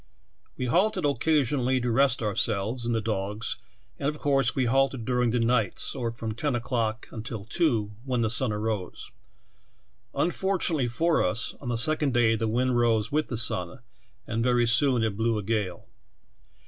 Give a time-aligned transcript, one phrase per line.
[0.57, 3.57] We halted occasionally to rest ourselves and the dogs,
[3.99, 8.21] and, of course, we halted during the nights, or from ten o'clock until two, when
[8.23, 9.11] the sun rose.
[10.15, 13.81] Unfortunately for us, on the second day the wind rose with the sun,
[14.25, 15.85] and very soon it blew a gale.